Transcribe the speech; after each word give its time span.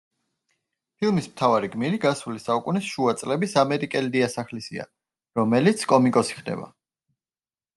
ფილმის 1.01 1.25
მთავარი 1.33 1.67
გმირი 1.75 1.99
გასული 2.05 2.41
საუკუნის 2.45 2.87
შუა 2.93 3.13
წლების 3.19 3.53
ამერიკელი 3.65 4.11
დიასახლისია, 4.17 4.89
რომელიც 5.41 5.85
კომიკოსი 5.93 6.41
ხდება. 6.41 6.67